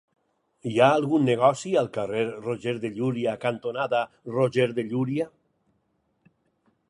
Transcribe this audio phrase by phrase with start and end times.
[0.69, 4.01] Hi ha algun negoci al carrer Roger de Llúria cantonada
[4.37, 5.31] Roger de Llúria?